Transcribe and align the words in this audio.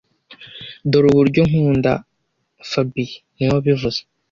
dore 0.89 1.07
uburyo 1.11 1.41
nkunda 1.49 1.91
fabien 2.69 3.13
niwe 3.35 3.51
wabivuze 3.55 3.99